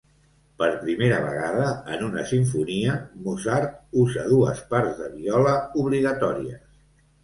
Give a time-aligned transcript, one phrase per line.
[0.61, 1.67] Per primera vegada
[1.97, 2.97] en una simfonia,
[3.29, 6.71] Mozart usa dues parts de viola obligatòries.